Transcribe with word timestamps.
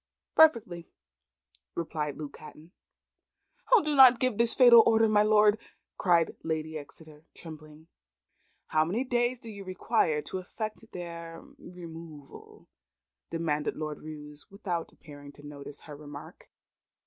"Perfectly," 0.33 0.89
replied 1.75 2.17
Luke 2.17 2.35
Hatton. 2.37 2.71
"O, 3.71 3.83
do 3.83 3.95
not 3.95 4.19
give 4.19 4.39
this 4.39 4.55
fatal 4.55 4.81
order, 4.83 5.07
my 5.07 5.21
Lord!" 5.21 5.59
cried 5.95 6.35
Lady 6.43 6.75
Exeter, 6.75 7.25
trembling. 7.35 7.85
"How 8.69 8.83
many 8.83 9.03
days 9.03 9.37
do 9.39 9.51
you 9.51 9.63
require 9.63 10.23
to 10.23 10.39
effect 10.39 10.85
their 10.91 11.43
removal?" 11.59 12.67
demanded 13.29 13.75
Lord 13.75 13.99
Roos, 13.99 14.49
without 14.49 14.91
appearing 14.91 15.33
to 15.33 15.45
notice 15.45 15.81
her 15.81 15.95
remark. 15.95 16.49